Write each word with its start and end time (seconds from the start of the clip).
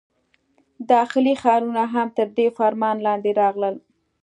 داخلي 0.91 1.33
ښارونه 1.41 1.83
هم 1.93 2.07
تر 2.17 2.27
دې 2.37 2.47
فرمان 2.57 2.95
لاندې 3.05 3.31
راغلل. 3.41 3.75